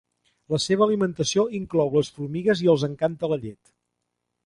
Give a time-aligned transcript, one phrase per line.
[0.53, 3.75] La seva alimentació inclou les formigues i els encanta la llet.